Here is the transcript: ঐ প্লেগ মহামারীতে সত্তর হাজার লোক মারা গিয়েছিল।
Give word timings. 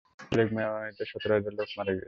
ঐ 0.19 0.25
প্লেগ 0.31 0.47
মহামারীতে 0.55 1.03
সত্তর 1.05 1.31
হাজার 1.31 1.53
লোক 1.53 1.69
মারা 1.77 1.91
গিয়েছিল। 1.91 1.99